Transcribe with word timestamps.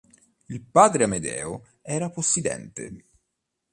Il 0.47 0.61
padre 0.63 1.03
Amedeo 1.03 1.61
era 1.83 2.09
possidente. 2.09 3.03